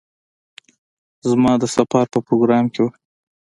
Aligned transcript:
زما 1.29 1.53
د 1.61 1.63
سفر 1.75 2.05
په 2.13 2.19
پروگرام 2.27 2.65
کې 2.73 2.79
وه. 2.83 2.91